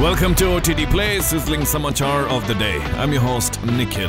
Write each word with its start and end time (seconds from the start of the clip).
Welcome 0.00 0.34
to 0.36 0.54
OTT 0.54 0.90
Play, 0.90 1.20
Sizzling 1.20 1.60
Samachar 1.60 2.26
of 2.30 2.48
the 2.48 2.54
Day. 2.54 2.78
I'm 2.96 3.12
your 3.12 3.20
host, 3.20 3.62
Nikhil. 3.64 4.08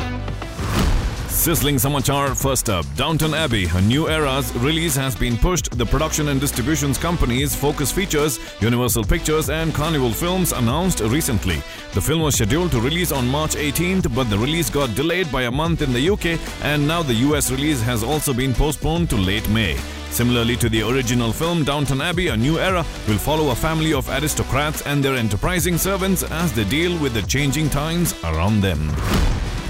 Sizzling 1.32 1.78
Samachar 1.78 2.36
first 2.40 2.70
up. 2.70 2.86
Downton 2.96 3.34
Abbey, 3.34 3.66
a 3.74 3.82
new 3.82 4.08
era's 4.10 4.54
release 4.58 4.96
has 4.96 5.16
been 5.16 5.38
pushed. 5.38 5.72
The 5.76 5.86
production 5.86 6.28
and 6.28 6.40
distributions 6.40 7.00
companies 7.00 7.56
Focus 7.56 7.92
Features, 7.92 8.38
Universal 8.60 9.06
Pictures, 9.06 9.50
and 9.50 9.74
Carnival 9.74 10.12
Films 10.12 10.52
announced 10.52 11.00
recently. 11.00 11.56
The 11.94 12.02
film 12.02 12.22
was 12.22 12.36
scheduled 12.36 12.72
to 12.72 12.82
release 12.82 13.12
on 13.12 13.28
March 13.28 13.56
18th, 13.56 14.14
but 14.14 14.30
the 14.30 14.38
release 14.38 14.70
got 14.70 14.94
delayed 14.94 15.32
by 15.32 15.44
a 15.44 15.52
month 15.52 15.82
in 15.82 15.94
the 15.94 16.10
UK, 16.12 16.38
and 16.64 16.86
now 16.88 17.02
the 17.02 17.16
US 17.30 17.50
release 17.50 17.82
has 17.82 18.04
also 18.04 18.34
been 18.34 18.54
postponed 18.54 19.10
to 19.10 19.16
late 19.16 19.50
May. 19.50 19.78
Similarly 20.12 20.58
to 20.58 20.70
the 20.70 20.88
original 20.88 21.32
film, 21.32 21.64
Downton 21.64 22.02
Abbey 22.02 22.28
A 22.28 22.38
New 22.38 22.60
Era 22.60 22.86
will 23.08 23.18
follow 23.18 23.50
a 23.50 23.56
family 23.56 23.94
of 23.94 24.08
aristocrats 24.10 24.82
and 24.86 25.04
their 25.04 25.16
enterprising 25.16 25.78
servants 25.78 26.22
as 26.24 26.52
they 26.54 26.66
deal 26.66 26.96
with 27.00 27.14
the 27.14 27.24
changing 27.24 27.70
times 27.70 28.14
around 28.24 28.62
them. 28.62 28.92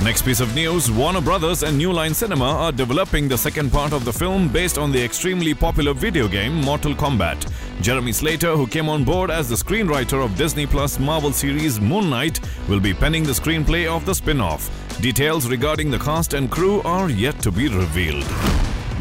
Next 0.03 0.23
piece 0.23 0.39
of 0.39 0.55
news 0.55 0.89
Warner 0.89 1.21
Brothers 1.21 1.61
and 1.61 1.77
New 1.77 1.93
Line 1.93 2.15
Cinema 2.15 2.45
are 2.45 2.71
developing 2.71 3.27
the 3.27 3.37
second 3.37 3.71
part 3.71 3.93
of 3.93 4.03
the 4.03 4.11
film 4.11 4.47
based 4.47 4.79
on 4.79 4.91
the 4.91 5.03
extremely 5.03 5.53
popular 5.53 5.93
video 5.93 6.27
game 6.27 6.55
Mortal 6.55 6.95
Kombat. 6.95 7.47
Jeremy 7.81 8.11
Slater, 8.11 8.55
who 8.55 8.65
came 8.65 8.89
on 8.89 9.03
board 9.03 9.29
as 9.29 9.47
the 9.47 9.55
screenwriter 9.55 10.25
of 10.25 10.35
Disney 10.35 10.65
Plus 10.65 10.97
Marvel 10.97 11.31
series 11.31 11.79
Moon 11.79 12.09
Knight, 12.09 12.39
will 12.67 12.79
be 12.79 12.95
penning 12.95 13.21
the 13.21 13.31
screenplay 13.31 13.85
of 13.85 14.03
the 14.07 14.15
spin 14.15 14.41
off. 14.41 14.71
Details 15.01 15.47
regarding 15.47 15.91
the 15.91 15.99
cast 15.99 16.33
and 16.33 16.49
crew 16.49 16.81
are 16.81 17.07
yet 17.07 17.39
to 17.41 17.51
be 17.51 17.67
revealed. 17.69 18.25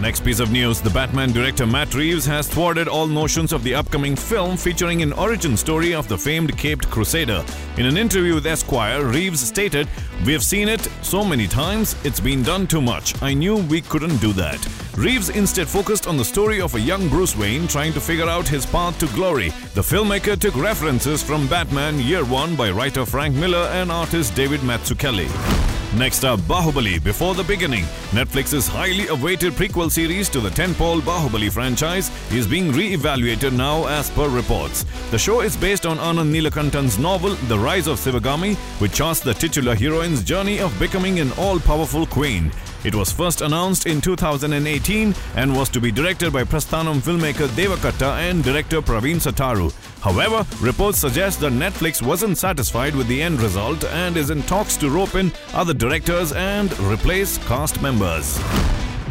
Next 0.01 0.25
piece 0.25 0.41
of 0.41 0.51
news 0.51 0.81
The 0.81 0.89
Batman 0.89 1.31
director 1.31 1.67
Matt 1.67 1.95
Reeves 1.95 2.25
has 2.25 2.49
thwarted 2.49 2.89
all 2.89 3.07
notions 3.07 3.53
of 3.53 3.63
the 3.63 3.75
upcoming 3.75 4.17
film 4.17 4.57
featuring 4.57 5.03
an 5.03 5.13
origin 5.13 5.59
story 5.59 5.95
of 5.95 6.09
the 6.09 6.17
famed 6.17 6.57
Caped 6.57 6.89
Crusader. 6.91 7.45
In 7.77 7.85
an 7.85 7.99
interview 7.99 8.35
with 8.35 8.47
Esquire, 8.47 9.05
Reeves 9.05 9.41
stated, 9.41 9.87
We 10.25 10.33
have 10.33 10.43
seen 10.43 10.71
it 10.71 10.81
so 11.03 11.23
many 11.23 11.47
times, 11.47 11.97
it's 12.03 12.19
been 12.19 12.43
done 12.43 12.67
too 12.67 12.81
much. 12.81 13.21
I 13.23 13.35
knew 13.35 13.57
we 13.57 13.83
couldn't 13.83 14.17
do 14.23 14.33
that. 14.33 14.67
Reeves 14.97 15.29
instead 15.29 15.69
focused 15.69 16.07
on 16.07 16.17
the 16.17 16.25
story 16.25 16.63
of 16.63 16.75
a 16.75 16.81
young 16.81 17.07
Bruce 17.11 17.37
Wayne 17.37 17.69
trying 17.69 17.93
to 17.93 18.01
figure 18.01 18.29
out 18.29 18.49
his 18.49 18.65
path 18.65 18.99
to 19.01 19.07
glory. 19.09 19.51
The 19.75 19.83
filmmaker 19.83 20.39
took 20.39 20.57
references 20.57 21.23
from 21.23 21.47
Batman 21.47 22.01
Year 22.01 22.25
One 22.25 22.57
by 22.57 22.71
writer 22.71 23.05
Frank 23.05 23.37
Miller 23.37 23.69
and 23.73 23.93
artist 23.93 24.35
David 24.35 24.61
Mazzucchelli. 24.61 25.80
Next 25.97 26.25
up, 26.25 26.39
Baahubali 26.41 27.03
Before 27.03 27.35
the 27.35 27.43
Beginning. 27.43 27.83
Netflix's 28.13 28.69
highly 28.69 29.09
awaited 29.09 29.55
prequel 29.55 29.91
series 29.91 30.29
to 30.29 30.39
the 30.39 30.49
tentpole 30.49 31.01
Baahubali 31.01 31.51
franchise 31.51 32.13
is 32.33 32.47
being 32.47 32.71
re-evaluated 32.71 33.53
now 33.53 33.87
as 33.87 34.09
per 34.11 34.29
reports. 34.29 34.85
The 35.11 35.19
show 35.19 35.41
is 35.41 35.57
based 35.57 35.87
on 35.87 35.99
Anand 35.99 36.31
Neelakantan's 36.31 36.97
novel 36.97 37.35
The 37.49 37.59
Rise 37.59 37.89
of 37.89 37.99
Sivagami, 37.99 38.55
which 38.81 38.93
charts 38.93 39.19
the 39.19 39.35
titular 39.35 39.75
heroine's 39.75 40.23
journey 40.23 40.61
of 40.61 40.79
becoming 40.79 41.19
an 41.19 41.33
all-powerful 41.33 42.07
queen. 42.07 42.53
It 42.83 42.95
was 42.95 43.13
first 43.13 43.43
announced 43.43 43.87
in 43.87 44.01
2018 44.01 45.15
and 45.37 45.55
was 45.55 45.69
to 45.69 45.81
be 45.81 45.93
directed 45.93 46.33
by 46.33 46.45
Prasthanam 46.45 47.01
filmmaker 47.01 47.55
Deva 47.55 47.77
Katta 47.77 48.19
and 48.19 48.43
director 48.43 48.81
Praveen 48.81 49.17
Sattaru. 49.17 49.71
However, 50.01 50.47
reports 50.61 50.99
suggest 50.99 51.41
that 51.41 51.53
Netflix 51.53 52.01
wasn't 52.01 52.39
satisfied 52.39 52.97
with 52.97 53.07
the 53.07 53.21
end 53.21 53.43
result 53.43 53.85
and 53.85 54.17
is 54.17 54.31
in 54.31 54.43
talks 54.45 54.79
to 54.79 54.89
rope 54.89 55.15
in 55.15 55.31
other 55.53 55.75
directors 55.75 56.33
and 56.33 56.73
replace 56.81 57.37
cast 57.47 57.83
members. 57.83 58.41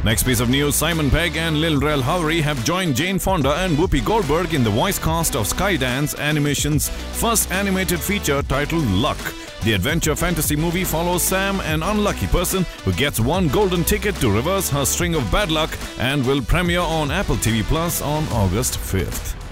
Next 0.03 0.23
piece 0.23 0.39
of 0.39 0.49
news 0.49 0.75
Simon 0.75 1.11
Pegg 1.11 1.37
and 1.37 1.61
Lil 1.61 1.79
Rel 1.79 2.01
Howery 2.01 2.41
have 2.41 2.63
joined 2.65 2.95
Jane 2.95 3.19
Fonda 3.19 3.53
and 3.53 3.77
Whoopi 3.77 4.03
Goldberg 4.03 4.55
in 4.55 4.63
the 4.63 4.69
voice 4.71 4.97
cast 4.97 5.35
of 5.35 5.45
Skydance 5.45 6.17
Animation's 6.17 6.89
first 6.89 7.51
animated 7.51 7.99
feature 7.99 8.41
titled 8.41 8.87
Luck. 8.87 9.19
The 9.63 9.73
adventure 9.73 10.15
fantasy 10.15 10.55
movie 10.55 10.85
follows 10.85 11.21
Sam, 11.21 11.59
an 11.61 11.83
unlucky 11.83 12.27
person 12.27 12.63
who 12.85 12.93
gets 12.93 13.19
one 13.19 13.49
golden 13.49 13.83
ticket 13.83 14.15
to 14.15 14.31
reverse 14.31 14.69
her 14.69 14.85
string 14.85 15.15
of 15.15 15.29
bad 15.31 15.51
luck 15.51 15.77
and 15.99 16.25
will 16.25 16.41
premiere 16.41 16.79
on 16.79 17.11
Apple 17.11 17.35
TV 17.35 17.61
Plus 17.63 18.01
on 18.01 18.23
August 18.29 18.77
5th. 18.79 19.48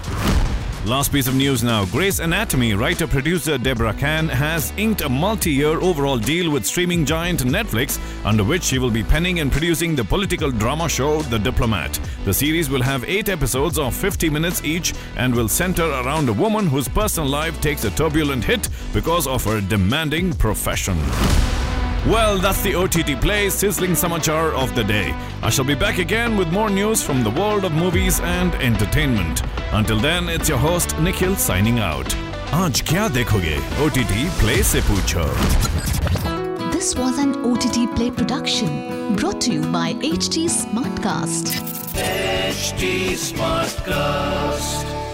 Last 0.88 1.12
piece 1.12 1.28
of 1.28 1.34
news 1.34 1.62
now. 1.62 1.84
Grey's 1.84 2.18
Anatomy 2.18 2.72
writer 2.72 3.06
producer 3.06 3.58
Deborah 3.58 3.92
Kahn 3.92 4.26
has 4.26 4.72
inked 4.78 5.02
a 5.02 5.08
multi 5.08 5.50
year 5.50 5.78
overall 5.82 6.16
deal 6.16 6.50
with 6.50 6.64
streaming 6.64 7.04
giant 7.04 7.40
Netflix, 7.40 8.00
under 8.24 8.42
which 8.42 8.62
she 8.62 8.78
will 8.78 8.90
be 8.90 9.02
penning 9.04 9.40
and 9.40 9.52
producing 9.52 9.94
the 9.94 10.02
political 10.02 10.50
drama 10.50 10.88
show 10.88 11.20
The 11.20 11.38
Diplomat. 11.38 12.00
The 12.24 12.32
series 12.32 12.70
will 12.70 12.80
have 12.80 13.04
eight 13.04 13.28
episodes 13.28 13.78
of 13.78 13.94
50 13.94 14.30
minutes 14.30 14.64
each 14.64 14.94
and 15.18 15.34
will 15.34 15.48
center 15.48 15.84
around 15.84 16.30
a 16.30 16.32
woman 16.32 16.66
whose 16.66 16.88
personal 16.88 17.28
life 17.28 17.60
takes 17.60 17.84
a 17.84 17.90
turbulent 17.90 18.44
hit 18.44 18.70
because 18.94 19.26
of 19.26 19.44
her 19.44 19.60
demanding 19.60 20.32
profession. 20.32 20.96
Well, 22.05 22.37
that's 22.37 22.61
the 22.61 22.75
OTT 22.75 23.21
Play 23.21 23.49
sizzling 23.49 23.91
samachar 23.91 24.51
of 24.53 24.75
the 24.75 24.83
day. 24.83 25.13
I 25.41 25.49
shall 25.49 25.63
be 25.63 25.75
back 25.75 25.99
again 25.99 26.35
with 26.35 26.51
more 26.51 26.69
news 26.69 27.01
from 27.01 27.23
the 27.23 27.29
world 27.29 27.63
of 27.63 27.71
movies 27.71 28.19
and 28.19 28.53
entertainment. 28.55 29.41
Until 29.71 29.99
then, 29.99 30.27
it's 30.27 30.49
your 30.49 30.57
host 30.57 30.97
Nikhil 30.99 31.35
signing 31.37 31.79
out. 31.79 32.13
आज 32.53 32.81
क्या 32.87 33.07
देखोगे 33.09 33.55
OTT 33.85 34.11
Play 34.41 34.61
से 34.71 34.81
पूछो 34.89 35.23
This 36.73 36.95
was 36.97 37.17
an 37.17 37.31
OTT 37.51 37.87
Play 37.95 38.11
production 38.11 39.15
brought 39.15 39.39
to 39.41 39.53
you 39.53 39.61
by 39.77 39.93
HT 40.11 40.45
Smartcast. 40.57 41.53
HT 41.95 42.91
Smartcast. 43.23 45.06